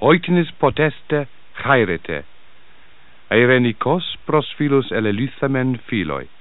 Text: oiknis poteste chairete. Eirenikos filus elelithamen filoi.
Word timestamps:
oiknis 0.00 0.50
poteste 0.58 1.26
chairete. 1.62 2.22
Eirenikos 3.30 4.16
filus 4.58 4.90
elelithamen 4.92 5.78
filoi. 5.88 6.26